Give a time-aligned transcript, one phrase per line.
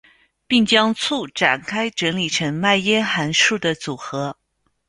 [0.47, 4.35] 并将簇展开整理成迈耶函数的组合。